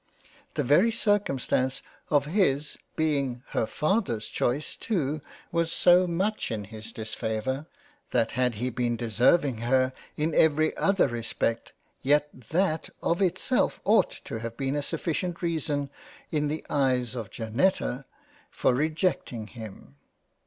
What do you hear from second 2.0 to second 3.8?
of his being her